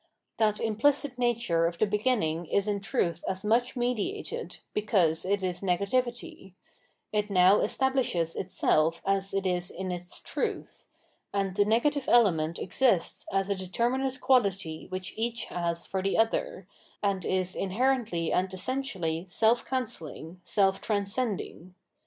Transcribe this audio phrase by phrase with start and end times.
[0.39, 5.61] That implicit nature of the beginning is in truth as much mediated, because it is
[5.61, 6.53] negativity;
[7.13, 10.87] it now establishes itself as it is in its truth;
[11.31, 16.67] and the negative element exists as a determinate quality which each has for the other,
[17.03, 21.75] and is inherently and essentially self cancelling, self transcending.